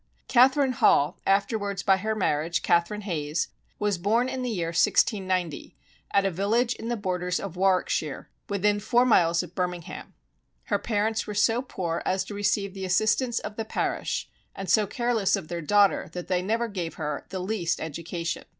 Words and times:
Catherine 0.27 0.71
Hall, 0.71 1.19
afterwards 1.27 1.83
by 1.83 1.97
her 1.97 2.15
marriage, 2.15 2.63
Catherine 2.63 3.01
Hayes, 3.01 3.49
was 3.77 3.99
born 3.99 4.29
in 4.29 4.41
the 4.41 4.49
year 4.49 4.69
1690, 4.69 5.75
at 6.11 6.25
a 6.25 6.31
village 6.31 6.73
in 6.73 6.87
the 6.87 6.97
borders 6.97 7.39
of 7.39 7.55
Warwickshire, 7.55 8.27
within 8.49 8.79
four 8.79 9.05
miles 9.05 9.43
of 9.43 9.53
Birmingham. 9.53 10.15
Her 10.63 10.79
parents 10.79 11.27
were 11.27 11.35
so 11.35 11.61
poor 11.61 12.01
as 12.03 12.23
to 12.23 12.33
receive 12.33 12.73
the 12.73 12.83
assistance 12.83 13.37
of 13.41 13.57
the 13.57 13.63
parish 13.63 14.27
and 14.55 14.67
so 14.67 14.87
careless 14.87 15.35
of 15.35 15.49
their 15.49 15.61
daughter 15.61 16.09
that 16.13 16.27
they 16.29 16.41
never 16.41 16.67
gave 16.67 16.95
her 16.95 17.27
the 17.29 17.37
least 17.39 17.79
education. 17.79 18.45